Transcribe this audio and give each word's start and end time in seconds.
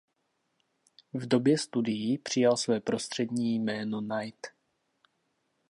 V 1.13 1.27
době 1.27 1.57
studií 1.57 2.17
přijal 2.17 2.57
své 2.57 2.79
prostřední 2.79 3.59
jméno 3.59 4.01
Night. 4.01 4.47